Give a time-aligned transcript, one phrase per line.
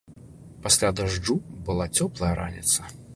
[0.63, 1.35] Пасля дажджу
[1.69, 2.81] была цёплая раніца.